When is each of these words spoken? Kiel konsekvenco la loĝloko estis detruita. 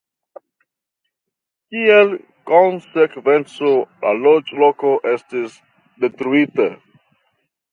Kiel 1.75 2.15
konsekvenco 2.51 3.75
la 4.07 4.15
loĝloko 4.23 4.95
estis 5.13 5.61
detruita. 6.07 6.71